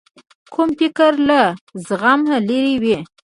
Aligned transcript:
کوږ 0.53 0.69
فکر 0.79 1.11
له 1.27 1.41
زغم 1.87 2.21
لیرې 2.47 2.75
وي 2.83 2.97